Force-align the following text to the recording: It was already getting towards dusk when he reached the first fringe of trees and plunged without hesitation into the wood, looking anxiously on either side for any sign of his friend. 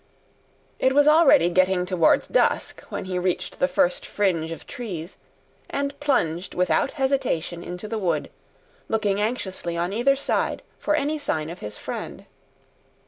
It 0.79 0.93
was 0.93 1.07
already 1.07 1.47
getting 1.51 1.85
towards 1.85 2.27
dusk 2.27 2.81
when 2.89 3.05
he 3.05 3.19
reached 3.19 3.59
the 3.59 3.67
first 3.67 4.03
fringe 4.03 4.51
of 4.51 4.65
trees 4.65 5.19
and 5.69 5.99
plunged 5.99 6.55
without 6.55 6.93
hesitation 6.97 7.61
into 7.61 7.87
the 7.87 7.99
wood, 7.99 8.31
looking 8.89 9.21
anxiously 9.21 9.77
on 9.77 9.93
either 9.93 10.15
side 10.15 10.63
for 10.79 10.95
any 10.95 11.19
sign 11.19 11.51
of 11.51 11.59
his 11.59 11.77
friend. 11.77 12.25